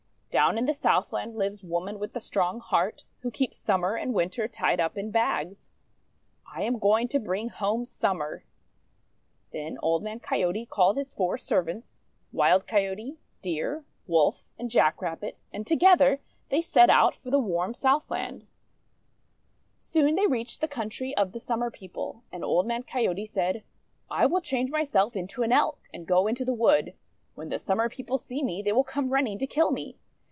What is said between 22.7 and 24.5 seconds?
Coyote said: 'I will